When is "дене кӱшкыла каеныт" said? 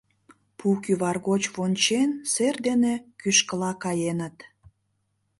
2.67-4.35